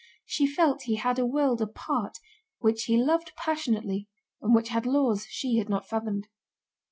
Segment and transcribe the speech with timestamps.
[0.25, 2.17] She felt he had a world apart,
[2.57, 4.07] which he loved passionately
[4.41, 6.27] and which had laws she had not fathomed.